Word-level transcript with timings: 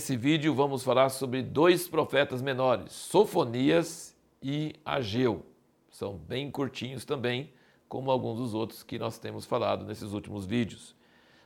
nesse 0.00 0.16
vídeo 0.16 0.54
vamos 0.54 0.82
falar 0.82 1.10
sobre 1.10 1.42
dois 1.42 1.86
profetas 1.86 2.40
menores, 2.40 2.90
Sofonias 2.90 4.16
e 4.42 4.72
Ageu. 4.82 5.44
São 5.90 6.16
bem 6.16 6.50
curtinhos 6.50 7.04
também, 7.04 7.52
como 7.86 8.10
alguns 8.10 8.38
dos 8.38 8.54
outros 8.54 8.82
que 8.82 8.98
nós 8.98 9.18
temos 9.18 9.44
falado 9.44 9.84
nesses 9.84 10.14
últimos 10.14 10.46
vídeos. 10.46 10.96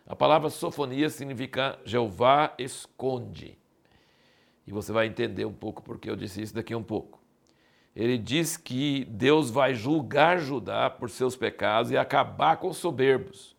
A 0.07 0.15
palavra 0.15 0.51
Sofonias 0.51 1.15
significa 1.15 1.77
Jeová 1.85 2.55
esconde. 2.57 3.59
E 4.65 4.71
você 4.71 4.93
vai 4.93 5.09
entender 5.09 5.45
um 5.45 5.53
pouco 5.53 5.83
porque 5.83 6.09
eu 6.09 6.15
disse 6.15 6.41
isso 6.41 6.55
daqui 6.55 6.75
a 6.75 6.79
um 6.79 6.83
pouco. 6.83 7.21
Ele 7.93 8.17
diz 8.17 8.57
que 8.57 9.05
Deus 9.07 9.51
vai 9.51 9.75
julgar 9.75 10.39
Judá 10.39 10.89
por 10.89 11.11
seus 11.11 11.35
pecados 11.35 11.91
e 11.91 11.97
acabar 11.97 12.59
com 12.59 12.69
os 12.69 12.77
soberbos. 12.77 13.57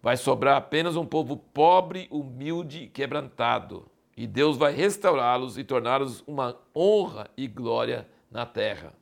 Vai 0.00 0.16
sobrar 0.16 0.56
apenas 0.56 0.96
um 0.96 1.04
povo 1.04 1.36
pobre, 1.36 2.08
humilde 2.10 2.84
e 2.84 2.88
quebrantado. 2.88 3.90
E 4.20 4.26
Deus 4.26 4.58
vai 4.58 4.74
restaurá-los 4.74 5.56
e 5.56 5.64
torná-los 5.64 6.22
uma 6.26 6.54
honra 6.76 7.30
e 7.38 7.48
glória 7.48 8.06
na 8.30 8.44
terra. 8.44 8.92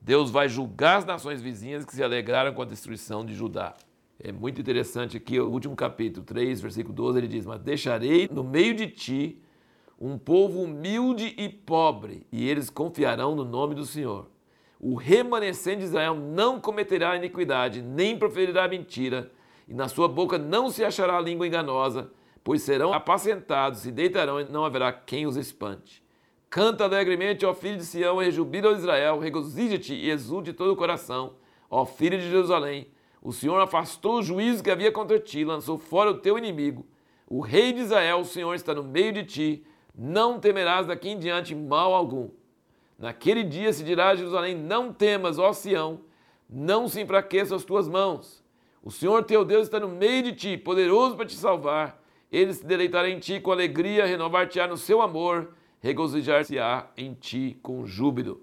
Deus 0.00 0.30
vai 0.30 0.48
julgar 0.48 0.98
as 0.98 1.04
nações 1.04 1.42
vizinhas 1.42 1.84
que 1.84 1.92
se 1.92 2.00
alegraram 2.00 2.54
com 2.54 2.62
a 2.62 2.64
destruição 2.64 3.26
de 3.26 3.34
Judá. 3.34 3.74
É 4.22 4.30
muito 4.30 4.60
interessante 4.60 5.16
aqui, 5.16 5.40
o 5.40 5.50
último 5.50 5.74
capítulo 5.74 6.24
3, 6.24 6.60
versículo 6.60 6.94
12, 6.94 7.18
ele 7.18 7.26
diz: 7.26 7.44
Mas 7.44 7.58
deixarei 7.58 8.28
no 8.30 8.44
meio 8.44 8.72
de 8.72 8.86
ti 8.86 9.42
um 10.00 10.16
povo 10.16 10.62
humilde 10.62 11.34
e 11.36 11.48
pobre, 11.48 12.24
e 12.30 12.48
eles 12.48 12.70
confiarão 12.70 13.34
no 13.34 13.44
nome 13.44 13.74
do 13.74 13.84
Senhor. 13.84 14.28
O 14.78 14.94
remanescente 14.94 15.78
de 15.78 15.86
Israel 15.86 16.14
não 16.14 16.60
cometerá 16.60 17.16
iniquidade, 17.16 17.82
nem 17.82 18.16
proferirá 18.16 18.68
mentira, 18.68 19.28
e 19.66 19.74
na 19.74 19.88
sua 19.88 20.06
boca 20.06 20.38
não 20.38 20.70
se 20.70 20.84
achará 20.84 21.20
língua 21.20 21.48
enganosa, 21.48 22.12
pois 22.46 22.62
serão 22.62 22.92
apacentados, 22.92 23.80
se 23.80 23.90
deitarão 23.90 24.40
e 24.40 24.44
não 24.44 24.64
haverá 24.64 24.92
quem 24.92 25.26
os 25.26 25.36
espante. 25.36 26.00
Canta 26.48 26.84
alegremente, 26.84 27.44
ó 27.44 27.52
filho 27.52 27.76
de 27.76 27.84
Sião, 27.84 28.22
e 28.22 28.26
rejubila, 28.26 28.70
ó 28.70 28.72
Israel, 28.72 29.18
regozija-te 29.18 29.92
e 29.92 30.08
exulte 30.10 30.52
todo 30.52 30.70
o 30.70 30.76
coração, 30.76 31.32
ó 31.68 31.84
filho 31.84 32.16
de 32.16 32.30
Jerusalém. 32.30 32.86
O 33.20 33.32
Senhor 33.32 33.60
afastou 33.60 34.18
o 34.18 34.22
juízo 34.22 34.62
que 34.62 34.70
havia 34.70 34.92
contra 34.92 35.18
ti, 35.18 35.44
lançou 35.44 35.76
fora 35.76 36.12
o 36.12 36.18
teu 36.18 36.38
inimigo. 36.38 36.86
O 37.26 37.40
rei 37.40 37.72
de 37.72 37.80
Israel, 37.80 38.20
o 38.20 38.24
Senhor, 38.24 38.54
está 38.54 38.72
no 38.72 38.84
meio 38.84 39.12
de 39.12 39.24
ti, 39.24 39.66
não 39.92 40.38
temerás 40.38 40.86
daqui 40.86 41.08
em 41.08 41.18
diante 41.18 41.52
mal 41.52 41.94
algum. 41.94 42.30
Naquele 42.96 43.42
dia 43.42 43.72
se 43.72 43.82
dirá 43.82 44.10
a 44.10 44.14
Jerusalém: 44.14 44.54
Não 44.54 44.92
temas, 44.92 45.36
ó 45.36 45.52
Sião, 45.52 46.02
não 46.48 46.86
se 46.86 47.00
enfraqueçam 47.00 47.56
as 47.56 47.64
tuas 47.64 47.88
mãos. 47.88 48.40
O 48.84 48.92
Senhor 48.92 49.24
teu 49.24 49.44
Deus 49.44 49.64
está 49.66 49.80
no 49.80 49.88
meio 49.88 50.22
de 50.22 50.32
ti, 50.32 50.56
poderoso 50.56 51.16
para 51.16 51.26
te 51.26 51.34
salvar. 51.34 52.05
Ele 52.36 52.52
se 52.52 52.66
deleitará 52.66 53.08
em 53.08 53.18
ti 53.18 53.40
com 53.40 53.50
alegria, 53.50 54.04
renovar-te-á 54.04 54.68
no 54.68 54.76
seu 54.76 55.00
amor, 55.00 55.54
regozijar-se-á 55.80 56.90
em 56.94 57.14
ti 57.14 57.58
com 57.62 57.86
júbilo. 57.86 58.42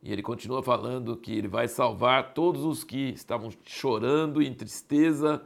E 0.00 0.12
ele 0.12 0.22
continua 0.22 0.62
falando 0.62 1.16
que 1.16 1.38
ele 1.38 1.48
vai 1.48 1.66
salvar 1.66 2.34
todos 2.34 2.64
os 2.64 2.84
que 2.84 3.08
estavam 3.08 3.50
chorando 3.64 4.40
em 4.40 4.54
tristeza 4.54 5.42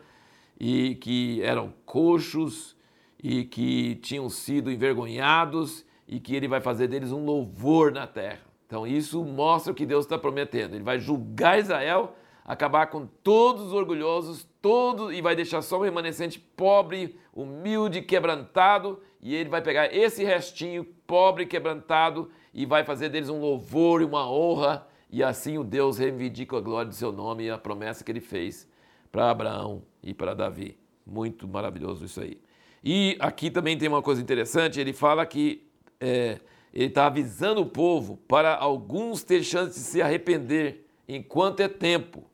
e 0.61 0.97
que 0.97 1.41
eram 1.41 1.73
coxos 1.87 2.77
e 3.23 3.45
que 3.45 3.95
tinham 3.95 4.29
sido 4.29 4.71
envergonhados 4.71 5.83
e 6.07 6.21
que 6.21 6.37
ele 6.37 6.49
vai 6.49 6.61
fazer 6.61 6.89
deles 6.89 7.13
um 7.13 7.25
louvor 7.25 7.93
na 7.93 8.07
terra. 8.07 8.43
Então 8.67 8.87
isso 8.87 9.25
mostra 9.25 9.73
o 9.73 9.75
que 9.75 9.87
Deus 9.87 10.05
está 10.05 10.19
prometendo. 10.19 10.75
Ele 10.75 10.85
vai 10.85 10.99
julgar 10.99 11.59
Israel, 11.59 12.15
acabar 12.45 12.89
com 12.89 13.07
todos 13.07 13.69
os 13.69 13.73
orgulhosos, 13.73 14.47
todos 14.67 15.17
e 15.17 15.23
vai 15.23 15.37
deixar 15.37 15.63
só 15.63 15.79
um 15.79 15.83
remanescente 15.83 16.41
pobre, 16.41 17.17
humilde, 17.33 18.03
quebrantado, 18.03 19.01
e 19.23 19.33
ele 19.33 19.49
vai 19.49 19.63
pegar 19.63 19.95
esse 19.95 20.25
restinho 20.25 20.85
pobre, 21.07 21.47
quebrantado 21.47 22.29
e 22.53 22.67
vai 22.67 22.83
fazer 22.83 23.09
deles 23.09 23.29
um 23.29 23.39
louvor 23.39 24.03
e 24.03 24.05
uma 24.05 24.29
honra, 24.29 24.85
e 25.09 25.23
assim 25.23 25.57
o 25.57 25.63
Deus 25.63 25.99
reivindica 25.99 26.57
a 26.57 26.61
glória 26.61 26.89
do 26.89 26.97
seu 26.97 27.13
nome 27.13 27.45
e 27.45 27.51
a 27.51 27.57
promessa 27.57 28.03
que 28.03 28.11
ele 28.11 28.21
fez 28.21 28.69
para 29.13 29.31
Abraão 29.31 29.85
e 30.03 30.13
para 30.13 30.35
Davi. 30.35 30.77
Muito 31.07 31.47
maravilhoso 31.47 32.05
isso 32.05 32.21
aí. 32.21 32.41
E 32.83 33.17
aqui 33.21 33.53
também 33.53 33.79
tem 33.79 33.89
uma 33.89 34.03
coisa 34.03 34.21
interessante: 34.21 34.81
ele 34.81 34.93
fala 34.93 35.25
que 35.25 35.65
é, 36.01 36.41
ele 36.75 36.87
está 36.87 37.07
avisando 37.07 37.61
o 37.61 37.67
povo 37.67 38.17
para 38.27 38.57
alguns 38.57 39.23
ter 39.23 39.45
chance 39.45 39.79
de 39.79 39.87
se 39.87 40.03
arrepender 40.03 40.89
enquanto 41.07 41.61
é 41.61 41.69
tempo, 41.69 42.25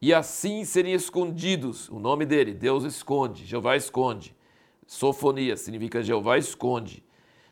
e 0.00 0.12
assim 0.14 0.64
serem 0.64 0.92
escondidos. 0.92 1.88
O 1.88 1.98
nome 1.98 2.24
dele, 2.24 2.54
Deus 2.54 2.84
esconde, 2.84 3.44
Jeová 3.44 3.76
esconde. 3.76 4.34
Sofonia 4.86 5.56
significa 5.56 6.02
Jeová 6.02 6.38
esconde. 6.38 7.04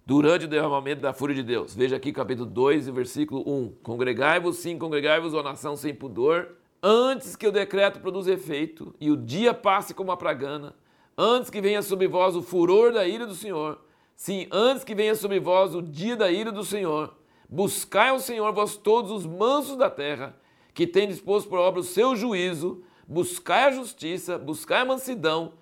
Durante 0.05 0.47
o 0.47 0.49
derramamento 0.49 1.03
da 1.03 1.13
fúria 1.13 1.35
de 1.35 1.43
Deus. 1.43 1.75
Veja 1.75 1.97
aqui 1.97 2.13
capítulo 2.13 2.49
2, 2.49 2.89
versículo 2.89 3.43
1. 3.47 3.75
Congregai-vos, 3.83 4.57
sim, 4.57 4.79
congregai-vos, 4.79 5.35
ó 5.35 5.43
nação 5.43 5.77
sem 5.77 5.95
pudor, 5.95 6.57
antes 6.83 7.37
que 7.37 7.47
o 7.47 7.53
decreto 7.53 8.01
produza 8.01 8.33
efeito 8.33 8.95
e 8.99 9.11
o 9.11 9.17
dia 9.17 9.53
passe 9.53 9.93
como 9.93 10.11
a 10.11 10.17
pragana 10.17 10.75
antes 11.19 11.51
que 11.51 11.61
venha 11.61 11.83
sobre 11.83 12.07
vós 12.07 12.37
o 12.37 12.43
furor 12.43 12.93
da 12.93 13.05
ira 13.05 13.27
do 13.27 13.35
Senhor. 13.35 13.81
Sim, 14.15 14.47
antes 14.53 14.85
que 14.85 14.95
venha 14.95 15.17
sobre 15.17 15.41
vós 15.41 15.75
o 15.75 15.83
dia 15.83 16.17
da 16.17 16.31
ira 16.31 16.53
do 16.53 16.65
Senhor. 16.65 17.13
Buscai 17.49 18.11
ao 18.11 18.21
Senhor 18.21 18.53
vós 18.53 18.77
todos 18.77 19.11
os 19.11 19.27
mansos 19.27 19.77
da 19.77 19.91
terra, 19.91 20.37
que 20.79 20.87
tem 20.87 21.09
disposto 21.09 21.49
por 21.49 21.59
obra 21.59 21.81
o 21.81 21.83
seu 21.83 22.15
juízo. 22.15 22.85
Buscai 23.05 23.65
a 23.65 23.73
justiça, 23.73 24.39
buscai 24.39 24.83
a 24.83 24.85
mansidão. 24.85 25.55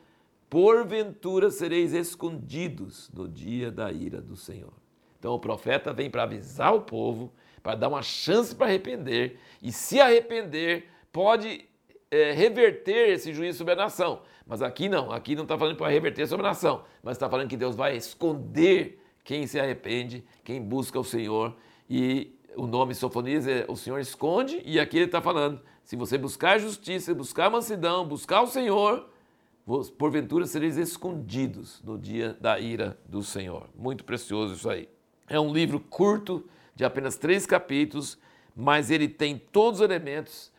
Porventura 0.50 1.50
sereis 1.50 1.94
escondidos 1.94 3.10
no 3.15 3.27
dia 3.27 3.71
da 3.71 3.91
ira 3.91 4.21
do 4.21 4.37
Senhor. 4.37 4.75
Então 5.19 5.32
o 5.32 5.38
profeta 5.38 5.91
vem 5.91 6.10
para 6.10 6.25
avisar 6.25 6.75
o 6.75 6.82
povo, 6.82 7.32
para 7.62 7.75
dar 7.75 7.88
uma 7.88 8.03
chance 8.03 8.54
para 8.54 8.66
arrepender, 8.66 9.38
e 9.62 9.72
se 9.72 9.99
arrepender, 9.99 10.84
pode 11.10 11.65
é, 12.10 12.33
reverter 12.33 13.09
esse 13.09 13.33
juízo 13.33 13.56
sobre 13.56 13.72
a 13.72 13.77
nação. 13.77 14.21
Mas 14.47 14.60
aqui 14.60 14.87
não, 14.87 15.10
aqui 15.10 15.34
não 15.34 15.44
está 15.44 15.56
falando 15.56 15.78
para 15.78 15.88
reverter 15.88 16.27
sobre 16.27 16.44
a 16.44 16.50
nação, 16.50 16.84
mas 17.03 17.16
está 17.16 17.27
falando 17.27 17.48
que 17.48 17.56
Deus 17.56 17.75
vai 17.75 17.97
esconder 17.97 19.03
quem 19.25 19.47
se 19.47 19.59
arrepende, 19.59 20.22
quem 20.44 20.60
busca 20.60 21.00
o 21.00 21.04
Senhor. 21.04 21.56
E 21.88 22.36
o 22.56 22.67
nome 22.67 22.94
Sofonias 22.94 23.47
é 23.47 23.65
o 23.69 23.77
Senhor 23.77 23.99
esconde, 23.99 24.61
e 24.65 24.81
aqui 24.81 24.97
ele 24.97 25.06
está 25.06 25.21
falando: 25.21 25.61
se 25.84 25.94
você 25.94 26.17
buscar 26.17 26.59
justiça, 26.59 27.15
buscar 27.15 27.50
mansidão, 27.50 28.06
buscar 28.06 28.43
o 28.43 28.47
Senhor, 28.47 29.09
porventura 29.99 30.47
sereis 30.47 30.77
escondidos 30.77 31.83
no 31.83 31.99
dia 31.99 32.37
da 32.41 32.59
ira 32.59 32.99
do 33.06 33.22
Senhor. 33.22 33.69
Muito 33.75 34.05
precioso 34.05 34.55
isso 34.55 34.69
aí. 34.71 34.89
É 35.28 35.39
um 35.39 35.53
livro 35.53 35.81
curto, 35.81 36.49
de 36.75 36.84
apenas 36.84 37.16
três 37.16 37.47
capítulos, 37.47 38.19
mas 38.55 38.91
ele 38.91 39.09
tem 39.09 39.39
todos 39.39 39.81
os 39.81 39.84
elementos 39.84 40.53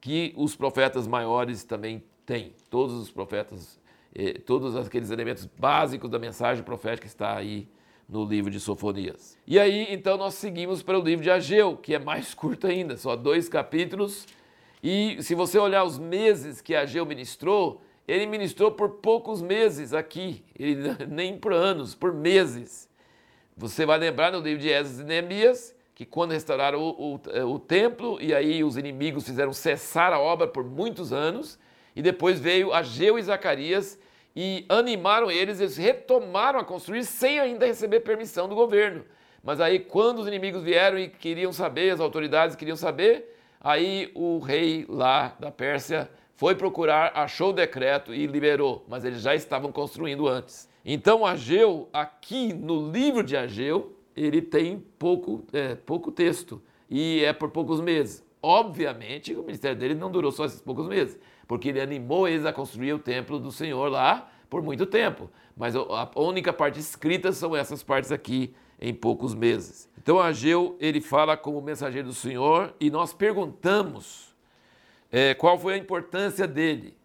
que 0.00 0.32
os 0.36 0.54
profetas 0.54 1.06
maiores 1.06 1.64
também 1.64 2.02
têm. 2.26 2.54
Todos 2.68 2.94
os 2.94 3.10
profetas, 3.10 3.80
eh, 4.14 4.38
todos 4.44 4.76
aqueles 4.76 5.10
elementos 5.10 5.46
básicos 5.46 6.10
da 6.10 6.18
mensagem 6.18 6.62
profética 6.62 7.06
está 7.06 7.36
aí 7.36 7.68
no 8.12 8.26
livro 8.26 8.50
de 8.50 8.60
Sofonias. 8.60 9.38
E 9.46 9.58
aí, 9.58 9.86
então, 9.88 10.18
nós 10.18 10.34
seguimos 10.34 10.82
para 10.82 10.98
o 10.98 11.02
livro 11.02 11.24
de 11.24 11.30
Ageu, 11.30 11.78
que 11.78 11.94
é 11.94 11.98
mais 11.98 12.32
curto 12.34 12.66
ainda, 12.66 12.96
só 12.98 13.16
dois 13.16 13.48
capítulos. 13.48 14.26
E 14.82 15.16
se 15.22 15.34
você 15.34 15.58
olhar 15.58 15.82
os 15.82 15.98
meses 15.98 16.60
que 16.60 16.74
Ageu 16.74 17.06
ministrou, 17.06 17.80
ele 18.06 18.26
ministrou 18.26 18.70
por 18.70 18.90
poucos 18.90 19.40
meses 19.40 19.94
aqui, 19.94 20.44
ele, 20.58 20.94
nem 21.08 21.38
por 21.38 21.54
anos, 21.54 21.94
por 21.94 22.12
meses. 22.12 22.86
Você 23.56 23.86
vai 23.86 23.98
lembrar 23.98 24.30
no 24.30 24.40
livro 24.40 24.60
de 24.60 24.68
Esdras 24.68 25.00
e 25.00 25.04
Neemias 25.04 25.74
que 25.94 26.06
quando 26.06 26.32
restauraram 26.32 26.80
o, 26.80 27.14
o, 27.14 27.54
o, 27.54 27.58
templo, 27.58 28.18
e 28.20 28.34
aí 28.34 28.64
os 28.64 28.76
inimigos 28.76 29.24
fizeram 29.24 29.52
cessar 29.52 30.12
a 30.12 30.18
obra 30.18 30.48
por 30.48 30.64
muitos 30.64 31.12
anos, 31.12 31.58
e 31.94 32.00
depois 32.00 32.40
veio 32.40 32.72
Ageu 32.72 33.18
e 33.18 33.22
Zacarias 33.22 33.98
e 34.34 34.64
animaram 34.68 35.30
eles, 35.30 35.60
eles 35.60 35.76
retomaram 35.76 36.58
a 36.58 36.64
construir 36.64 37.04
sem 37.04 37.38
ainda 37.38 37.66
receber 37.66 38.00
permissão 38.00 38.48
do 38.48 38.54
governo. 38.54 39.04
Mas 39.42 39.60
aí, 39.60 39.78
quando 39.78 40.20
os 40.20 40.26
inimigos 40.26 40.62
vieram 40.62 40.98
e 40.98 41.08
queriam 41.08 41.52
saber, 41.52 41.90
as 41.90 42.00
autoridades 42.00 42.56
queriam 42.56 42.76
saber, 42.76 43.36
aí 43.60 44.10
o 44.14 44.38
rei 44.38 44.86
lá 44.88 45.36
da 45.38 45.50
Pérsia 45.50 46.08
foi 46.34 46.54
procurar, 46.54 47.12
achou 47.14 47.50
o 47.50 47.52
decreto 47.52 48.14
e 48.14 48.26
liberou, 48.26 48.84
mas 48.88 49.04
eles 49.04 49.20
já 49.20 49.34
estavam 49.34 49.70
construindo 49.70 50.28
antes. 50.28 50.68
Então, 50.84 51.24
Ageu, 51.24 51.88
aqui 51.92 52.52
no 52.52 52.90
livro 52.90 53.22
de 53.22 53.36
Ageu, 53.36 53.96
ele 54.16 54.42
tem 54.42 54.78
pouco, 54.98 55.44
é, 55.52 55.74
pouco 55.74 56.10
texto 56.10 56.60
e 56.90 57.24
é 57.24 57.32
por 57.32 57.50
poucos 57.50 57.80
meses. 57.80 58.24
Obviamente, 58.42 59.32
o 59.34 59.42
ministério 59.44 59.78
dele 59.78 59.94
não 59.94 60.10
durou 60.10 60.32
só 60.32 60.44
esses 60.44 60.60
poucos 60.60 60.88
meses, 60.88 61.16
porque 61.46 61.68
ele 61.68 61.80
animou 61.80 62.26
eles 62.26 62.44
a 62.44 62.52
construir 62.52 62.92
o 62.92 62.98
templo 62.98 63.38
do 63.38 63.52
Senhor 63.52 63.88
lá 63.88 64.28
por 64.50 64.60
muito 64.60 64.84
tempo. 64.84 65.30
Mas 65.56 65.76
a 65.76 66.10
única 66.16 66.52
parte 66.52 66.80
escrita 66.80 67.30
são 67.32 67.54
essas 67.54 67.82
partes 67.82 68.10
aqui 68.10 68.52
em 68.80 68.92
poucos 68.92 69.32
meses. 69.34 69.88
Então 69.96 70.18
Ageu 70.18 70.76
ele 70.80 71.00
fala 71.00 71.36
como 71.36 71.62
mensageiro 71.62 72.08
do 72.08 72.14
Senhor 72.14 72.74
e 72.80 72.90
nós 72.90 73.12
perguntamos 73.14 74.34
é, 75.10 75.34
qual 75.34 75.56
foi 75.56 75.74
a 75.74 75.78
importância 75.78 76.48
dele. 76.48 76.96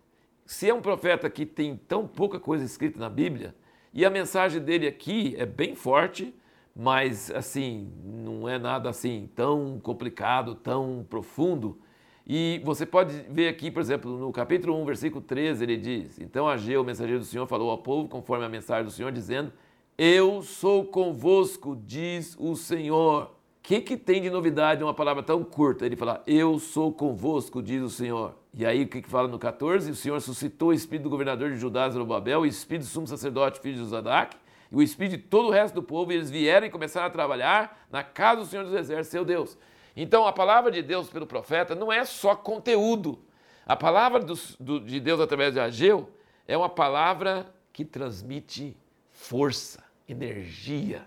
Se 0.44 0.68
é 0.68 0.74
um 0.74 0.82
profeta 0.82 1.30
que 1.30 1.46
tem 1.46 1.76
tão 1.76 2.08
pouca 2.08 2.40
coisa 2.40 2.66
escrita 2.66 3.00
na 3.00 3.10
Bíblia, 3.10 3.54
E 3.94 4.06
a 4.06 4.10
mensagem 4.10 4.62
dele 4.62 4.88
aqui 4.88 5.36
é 5.40 5.46
bem 5.46 5.74
forte, 5.74 6.32
mas 6.80 7.32
assim, 7.32 7.92
não 8.06 8.48
é 8.48 8.60
nada 8.60 8.88
assim 8.88 9.28
tão 9.36 9.80
complicado, 9.82 10.54
tão 10.54 11.04
profundo. 11.10 11.80
E 12.26 12.62
você 12.64 12.86
pode 12.86 13.26
ver 13.30 13.48
aqui, 13.48 13.72
por 13.72 13.80
exemplo, 13.80 14.16
no 14.16 14.32
capítulo 14.32 14.80
1, 14.84 14.86
versículo 14.86 15.24
13, 15.24 15.64
ele 15.64 15.78
diz: 15.78 16.20
Então 16.20 16.48
Ageu, 16.48 16.82
o 16.82 16.86
mensageiro 16.86 17.20
do 17.20 17.26
Senhor, 17.26 17.48
falou 17.48 17.72
ao 17.72 17.80
povo 17.80 18.08
conforme 18.08 18.46
a 18.46 18.50
mensagem 18.50 18.86
do 18.86 18.92
Senhor, 18.92 19.12
dizendo: 19.12 19.52
Eu 19.98 20.44
sou 20.44 20.86
convosco, 20.86 21.76
diz 21.76 22.36
o 22.38 22.56
Senhor. 22.56 23.24
O 23.24 23.30
que, 23.64 23.82
que 23.82 23.98
tem 23.98 24.22
de 24.22 24.30
novidade 24.30 24.84
uma 24.84 24.94
palavra 24.94 25.24
tão 25.24 25.44
curta? 25.44 25.84
Ele 25.84 25.96
fala: 25.96 26.22
Eu 26.28 26.60
sou 26.60 26.92
convosco, 26.92 27.64
diz 27.64 27.82
o 27.82 27.90
Senhor. 27.90 28.36
E 28.54 28.68
aí 28.68 28.84
o 28.84 28.88
que, 28.88 29.02
que 29.02 29.10
fala 29.10 29.28
no 29.28 29.40
14? 29.40 29.90
O 29.90 29.96
Senhor 29.96 30.22
suscitou 30.22 30.70
o 30.70 30.74
espírito 30.74 31.06
do 31.06 31.10
governador 31.10 31.50
de 31.50 31.58
Judá, 31.58 31.90
Zerubabel, 31.90 32.42
o 32.42 32.46
espírito 32.46 32.84
do 32.84 32.90
sumo 32.90 33.08
sacerdote, 33.08 33.60
filho 33.60 33.82
de 33.82 33.86
Zadac, 33.90 34.38
e 34.72 34.76
o 34.76 34.82
espírito 34.82 35.18
de 35.18 35.24
todo 35.24 35.48
o 35.48 35.52
resto 35.52 35.76
do 35.76 35.84
povo, 35.84 36.12
e 36.12 36.16
eles 36.16 36.30
vieram 36.30 36.68
e 36.68 36.70
começaram 36.70 37.08
a 37.08 37.10
trabalhar 37.10 37.88
na 37.92 38.04
casa 38.04 38.42
do 38.42 38.48
Senhor 38.48 38.64
dos 38.64 38.74
Exércitos, 38.74 39.10
seu 39.10 39.26
Deus. 39.26 39.58
Então 39.96 40.28
a 40.28 40.34
palavra 40.34 40.72
de 40.72 40.82
Deus 40.82 41.10
pelo 41.10 41.26
profeta 41.26 41.74
não 41.74 41.92
é 41.92 42.06
só 42.06 42.36
conteúdo. 42.36 43.20
A 43.66 43.76
palavra 43.76 44.20
do, 44.20 44.34
do, 44.60 44.80
de 44.80 45.00
Deus 45.00 45.20
através 45.20 45.54
de 45.54 45.60
Ageu 45.60 46.10
é 46.48 46.56
uma 46.56 46.70
palavra 46.70 47.54
que 47.74 47.84
transmite 47.84 48.78
força, 49.12 49.84
energia, 50.08 51.06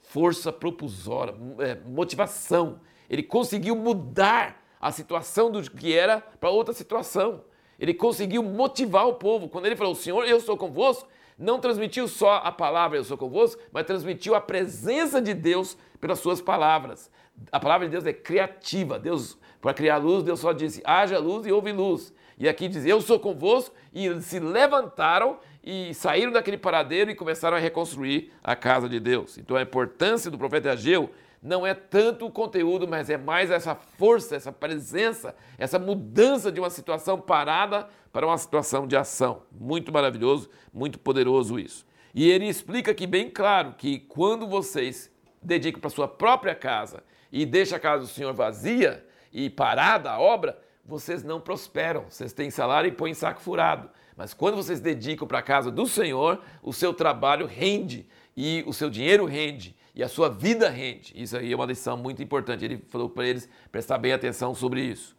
força 0.00 0.52
propulsória, 0.52 1.34
é, 1.60 1.76
motivação. 1.86 2.80
Ele 3.08 3.22
conseguiu 3.22 3.76
mudar 3.76 4.62
a 4.80 4.90
situação 4.90 5.50
do 5.50 5.62
que 5.70 5.96
era 5.96 6.20
para 6.20 6.50
outra 6.50 6.74
situação. 6.74 7.44
Ele 7.78 7.94
conseguiu 7.94 8.42
motivar 8.42 9.06
o 9.06 9.14
povo. 9.14 9.48
Quando 9.48 9.66
ele 9.66 9.76
falou, 9.76 9.94
Senhor, 9.94 10.26
eu 10.26 10.40
sou 10.40 10.56
convosco, 10.56 11.08
não 11.38 11.58
transmitiu 11.58 12.06
só 12.06 12.36
a 12.36 12.52
palavra 12.52 12.98
eu 12.98 13.04
sou 13.04 13.16
convosco, 13.16 13.60
mas 13.72 13.86
transmitiu 13.86 14.34
a 14.34 14.40
presença 14.40 15.20
de 15.20 15.34
Deus 15.34 15.76
pelas 16.00 16.18
suas 16.18 16.40
palavras. 16.40 17.10
A 17.50 17.58
palavra 17.58 17.86
de 17.86 17.92
Deus 17.92 18.06
é 18.06 18.12
criativa. 18.12 18.98
Deus, 18.98 19.38
para 19.60 19.74
criar 19.74 19.96
luz, 19.96 20.22
Deus 20.22 20.40
só 20.40 20.52
disse: 20.52 20.82
haja 20.84 21.18
luz 21.18 21.46
e 21.46 21.52
houve 21.52 21.72
luz. 21.72 22.12
E 22.38 22.48
aqui 22.48 22.68
diz: 22.68 22.84
Eu 22.84 23.00
sou 23.00 23.18
convosco. 23.18 23.74
E 23.92 24.06
eles 24.06 24.24
se 24.24 24.40
levantaram 24.40 25.38
e 25.62 25.94
saíram 25.94 26.32
daquele 26.32 26.58
paradeiro 26.58 27.10
e 27.10 27.14
começaram 27.14 27.56
a 27.56 27.60
reconstruir 27.60 28.32
a 28.42 28.56
casa 28.56 28.88
de 28.88 28.98
Deus. 28.98 29.38
Então 29.38 29.56
a 29.56 29.62
importância 29.62 30.30
do 30.30 30.38
profeta 30.38 30.72
Ageu 30.72 31.10
não 31.42 31.66
é 31.66 31.74
tanto 31.74 32.26
o 32.26 32.30
conteúdo, 32.30 32.86
mas 32.86 33.10
é 33.10 33.16
mais 33.16 33.50
essa 33.50 33.74
força, 33.74 34.36
essa 34.36 34.52
presença, 34.52 35.34
essa 35.58 35.76
mudança 35.76 36.52
de 36.52 36.60
uma 36.60 36.70
situação 36.70 37.20
parada 37.20 37.88
para 38.12 38.24
uma 38.24 38.38
situação 38.38 38.86
de 38.86 38.96
ação. 38.96 39.42
Muito 39.50 39.92
maravilhoso, 39.92 40.48
muito 40.72 41.00
poderoso 41.00 41.58
isso. 41.58 41.84
E 42.14 42.30
ele 42.30 42.46
explica 42.46 42.92
aqui 42.92 43.08
bem 43.08 43.28
claro 43.28 43.74
que 43.76 43.98
quando 43.98 44.46
vocês 44.46 45.10
dedicam 45.42 45.80
para 45.80 45.90
sua 45.90 46.06
própria 46.06 46.54
casa 46.54 47.02
e 47.32 47.44
deixam 47.44 47.76
a 47.76 47.80
casa 47.80 48.02
do 48.02 48.08
Senhor 48.08 48.32
vazia 48.32 49.04
e 49.32 49.50
parada 49.50 50.12
a 50.12 50.20
obra, 50.20 50.56
vocês 50.84 51.24
não 51.24 51.40
prosperam. 51.40 52.04
Vocês 52.08 52.32
têm 52.32 52.50
salário 52.50 52.86
e 52.86 52.92
põem 52.92 53.14
saco 53.14 53.40
furado. 53.40 53.90
Mas 54.16 54.32
quando 54.32 54.56
vocês 54.56 54.78
dedicam 54.78 55.26
para 55.26 55.38
a 55.40 55.42
casa 55.42 55.72
do 55.72 55.86
Senhor, 55.86 56.40
o 56.62 56.72
seu 56.72 56.94
trabalho 56.94 57.46
rende 57.46 58.06
e 58.36 58.62
o 58.64 58.72
seu 58.72 58.88
dinheiro 58.88 59.24
rende 59.24 59.74
e 59.94 60.02
a 60.02 60.08
sua 60.08 60.28
vida 60.28 60.68
rende. 60.68 61.12
Isso 61.14 61.36
aí 61.36 61.52
é 61.52 61.56
uma 61.56 61.66
lição 61.66 61.96
muito 61.96 62.22
importante. 62.22 62.64
Ele 62.64 62.82
falou 62.88 63.08
para 63.08 63.26
eles 63.26 63.48
prestar 63.70 63.98
bem 63.98 64.12
atenção 64.12 64.54
sobre 64.54 64.82
isso. 64.82 65.16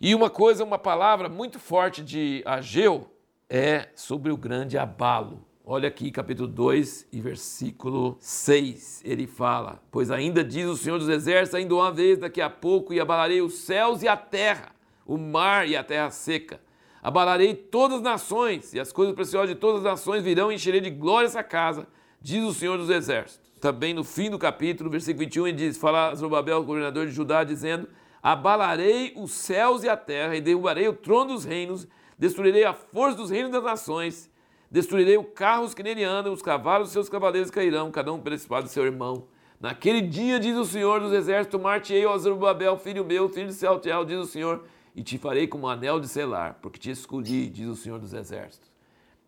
E 0.00 0.14
uma 0.14 0.30
coisa, 0.30 0.64
uma 0.64 0.78
palavra 0.78 1.28
muito 1.28 1.58
forte 1.58 2.02
de 2.02 2.42
Ageu 2.44 3.10
é 3.48 3.88
sobre 3.94 4.30
o 4.30 4.36
grande 4.36 4.76
abalo. 4.76 5.44
Olha 5.64 5.88
aqui, 5.88 6.10
capítulo 6.10 6.48
2 6.48 7.08
e 7.12 7.20
versículo 7.20 8.16
6. 8.20 9.02
Ele 9.04 9.26
fala: 9.26 9.80
Pois 9.90 10.10
ainda 10.10 10.42
diz 10.42 10.66
o 10.66 10.76
Senhor 10.76 10.98
dos 10.98 11.08
Exércitos, 11.08 11.54
ainda 11.54 11.74
uma 11.74 11.92
vez 11.92 12.18
daqui 12.18 12.40
a 12.40 12.50
pouco, 12.50 12.92
e 12.92 13.00
abalarei 13.00 13.40
os 13.40 13.54
céus 13.54 14.02
e 14.02 14.08
a 14.08 14.16
terra, 14.16 14.72
o 15.06 15.16
mar 15.16 15.68
e 15.68 15.76
a 15.76 15.84
terra 15.84 16.10
seca. 16.10 16.60
Abalarei 17.02 17.54
todas 17.54 17.98
as 17.98 18.02
nações, 18.02 18.74
e 18.74 18.80
as 18.80 18.92
coisas 18.92 19.14
preciosas 19.14 19.50
de 19.50 19.54
todas 19.54 19.78
as 19.78 19.84
nações 19.84 20.22
virão 20.22 20.50
e 20.50 20.56
encherei 20.56 20.80
de 20.80 20.90
glória 20.90 21.26
essa 21.26 21.42
casa, 21.42 21.86
diz 22.20 22.42
o 22.42 22.52
Senhor 22.52 22.76
dos 22.76 22.90
Exércitos 22.90 23.49
também 23.60 23.92
no 23.92 24.02
fim 24.02 24.30
do 24.30 24.38
capítulo, 24.38 24.88
versículo 24.88 25.24
21, 25.24 25.48
ele 25.48 25.56
diz: 25.56 25.76
Fala 25.76 26.14
Zorobabel, 26.14 26.64
governador 26.64 27.06
de 27.06 27.12
Judá, 27.12 27.44
dizendo: 27.44 27.88
Abalarei 28.22 29.12
os 29.16 29.32
céus 29.32 29.84
e 29.84 29.88
a 29.88 29.96
terra, 29.96 30.34
e 30.34 30.40
derrubarei 30.40 30.88
o 30.88 30.94
trono 30.94 31.34
dos 31.34 31.44
reinos, 31.44 31.86
destruirei 32.18 32.64
a 32.64 32.72
força 32.72 33.18
dos 33.18 33.30
reinos 33.30 33.52
das 33.52 33.62
nações, 33.62 34.30
destruirei 34.70 35.18
os 35.18 35.26
carros 35.34 35.74
que 35.74 35.82
nele 35.82 36.02
andam, 36.02 36.32
os 36.32 36.42
cavalos 36.42 36.88
dos 36.88 36.92
seus 36.92 37.08
cavaleiros 37.08 37.50
cairão, 37.50 37.90
cada 37.90 38.12
um 38.12 38.18
pela 38.18 38.34
espada 38.34 38.62
do 38.62 38.68
seu 38.68 38.84
irmão. 38.84 39.26
Naquele 39.60 40.00
dia, 40.00 40.40
diz 40.40 40.56
o 40.56 40.64
Senhor 40.64 41.00
dos 41.00 41.12
exércitos, 41.12 41.60
tomar-te-ei, 41.60 42.06
ó 42.06 42.16
Zorobabel, 42.16 42.78
filho 42.78 43.04
meu, 43.04 43.28
filho 43.28 43.48
de 43.48 43.54
Sealtiel, 43.54 44.06
diz 44.06 44.18
o 44.18 44.26
Senhor, 44.26 44.64
e 44.96 45.02
te 45.02 45.18
farei 45.18 45.46
como 45.46 45.66
um 45.66 45.68
anel 45.68 46.00
de 46.00 46.08
selar, 46.08 46.58
porque 46.62 46.78
te 46.78 46.90
escolhi, 46.90 47.48
diz 47.50 47.68
o 47.68 47.76
Senhor 47.76 47.98
dos 47.98 48.14
exércitos. 48.14 48.69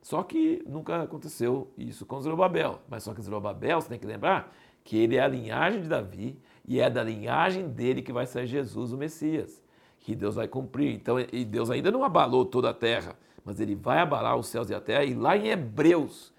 Só 0.02 0.24
que 0.24 0.62
nunca 0.66 1.02
aconteceu 1.02 1.72
isso 1.78 2.04
com 2.04 2.20
Zorobabel. 2.20 2.82
Mas 2.88 3.04
só 3.04 3.14
que 3.14 3.22
Zorobabel, 3.22 3.80
você 3.80 3.88
tem 3.88 3.98
que 4.00 4.06
lembrar 4.06 4.52
que 4.82 4.98
ele 4.98 5.14
é 5.14 5.20
a 5.20 5.28
linhagem 5.28 5.80
de 5.80 5.88
Davi 5.88 6.36
e 6.66 6.80
é 6.80 6.90
da 6.90 7.04
linhagem 7.04 7.68
dele 7.68 8.02
que 8.02 8.12
vai 8.12 8.26
sair 8.26 8.48
Jesus, 8.48 8.92
o 8.92 8.96
Messias, 8.98 9.62
que 10.00 10.16
Deus 10.16 10.34
vai 10.34 10.48
cumprir. 10.48 10.92
Então, 10.92 11.20
e 11.20 11.44
Deus 11.44 11.70
ainda 11.70 11.92
não 11.92 12.02
abalou 12.02 12.44
toda 12.44 12.70
a 12.70 12.74
terra, 12.74 13.16
mas 13.44 13.60
ele 13.60 13.76
vai 13.76 13.98
abalar 13.98 14.36
os 14.36 14.48
céus 14.48 14.68
e 14.70 14.74
a 14.74 14.80
terra. 14.80 15.04
E 15.04 15.14
lá 15.14 15.36
em 15.36 15.46
Hebreus, 15.46 16.34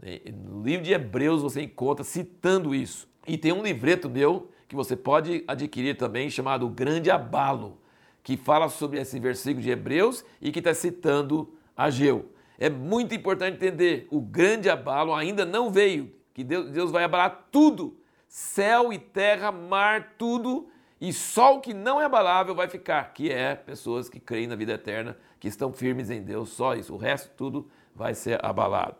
né, 0.00 0.20
no 0.32 0.62
livro 0.62 0.84
de 0.84 0.92
Hebreus, 0.92 1.42
você 1.42 1.60
encontra 1.60 2.04
citando 2.04 2.72
isso. 2.72 3.08
E 3.26 3.36
tem 3.36 3.52
um 3.52 3.64
livreto 3.64 4.08
meu 4.08 4.48
que 4.68 4.76
você 4.76 4.94
pode 4.94 5.42
adquirir 5.48 5.96
também, 5.96 6.30
chamado 6.30 6.68
Grande 6.68 7.10
Abalo, 7.10 7.78
que 8.22 8.36
fala 8.36 8.68
sobre 8.68 9.00
esse 9.00 9.18
versículo 9.18 9.60
de 9.60 9.70
Hebreus 9.70 10.24
e 10.40 10.52
que 10.52 10.60
está 10.60 10.72
citando 10.72 11.52
Ageu 11.76 12.30
é 12.62 12.70
muito 12.70 13.12
importante 13.12 13.56
entender: 13.56 14.06
o 14.08 14.20
grande 14.20 14.70
abalo 14.70 15.12
ainda 15.12 15.44
não 15.44 15.70
veio, 15.70 16.14
que 16.32 16.44
Deus, 16.44 16.70
Deus 16.70 16.90
vai 16.92 17.02
abalar 17.02 17.48
tudo, 17.50 17.98
céu 18.28 18.92
e 18.92 18.98
terra, 18.98 19.50
mar, 19.50 20.14
tudo, 20.16 20.68
e 21.00 21.12
só 21.12 21.56
o 21.56 21.60
que 21.60 21.74
não 21.74 22.00
é 22.00 22.04
abalável 22.04 22.54
vai 22.54 22.68
ficar, 22.68 23.12
que 23.12 23.32
é 23.32 23.56
pessoas 23.56 24.08
que 24.08 24.20
creem 24.20 24.46
na 24.46 24.54
vida 24.54 24.74
eterna, 24.74 25.16
que 25.40 25.48
estão 25.48 25.72
firmes 25.72 26.08
em 26.08 26.22
Deus, 26.22 26.50
só 26.50 26.76
isso. 26.76 26.94
O 26.94 26.96
resto 26.96 27.32
tudo 27.36 27.68
vai 27.96 28.14
ser 28.14 28.38
abalado. 28.44 28.98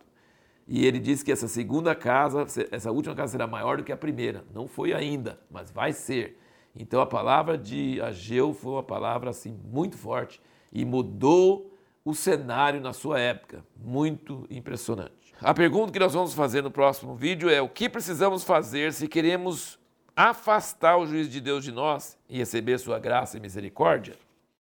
E 0.66 0.85
ele 0.85 0.99
diz 0.99 1.23
que 1.23 1.31
essa 1.31 1.47
segunda 1.47 1.95
casa, 1.95 2.45
essa 2.73 2.90
última 2.90 3.14
casa 3.14 3.31
será 3.31 3.47
maior 3.47 3.76
do 3.76 3.85
que 3.85 3.92
a 3.92 3.97
primeira. 3.97 4.45
Não 4.52 4.66
foi 4.66 4.92
ainda, 4.92 5.38
mas 5.49 5.71
vai 5.71 5.92
ser. 5.92 6.37
Então 6.75 7.00
a 7.00 7.07
palavra 7.07 7.57
de 7.57 8.00
Ageu 8.00 8.52
foi 8.52 8.73
uma 8.73 8.83
palavra 8.83 9.31
assim 9.31 9.57
muito 9.64 9.97
forte 9.97 10.42
e 10.73 10.85
mudou 10.85 11.72
o 12.04 12.14
cenário 12.14 12.80
na 12.80 12.92
sua 12.92 13.18
época. 13.21 13.64
Muito 13.76 14.47
impressionante. 14.50 15.35
A 15.40 15.52
pergunta 15.52 15.92
que 15.92 15.99
nós 15.99 16.14
vamos 16.14 16.35
fazer 16.35 16.62
no 16.62 16.71
próximo 16.71 17.14
vídeo 17.14 17.50
é: 17.50 17.61
o 17.61 17.68
que 17.68 17.88
precisamos 17.88 18.44
fazer 18.44 18.92
se 18.92 19.09
queremos 19.09 19.78
afastar 20.14 20.97
o 20.99 21.06
juízo 21.06 21.30
de 21.30 21.40
Deus 21.40 21.64
de 21.64 21.73
nós 21.73 22.18
e 22.28 22.38
receber 22.38 22.78
sua 22.78 22.99
graça 22.99 23.37
e 23.37 23.40
misericórdia? 23.40 24.14